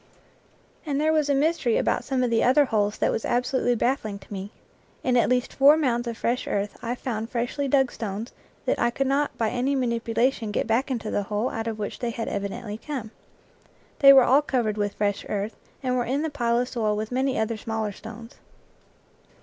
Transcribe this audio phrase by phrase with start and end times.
[0.83, 4.17] And there was a mystery about some of the other holes that was absolutely baffling
[4.17, 4.49] to me.
[5.03, 8.31] In at least four mounds of fresh earth I found freshly dug stones
[8.65, 11.99] that I could not by any manipulation get back into the hole out of which
[11.99, 13.11] they had evidently come.
[13.99, 17.11] They were all covered with fresh earth, and were in the pile of soil with
[17.11, 18.37] many other smaller stones.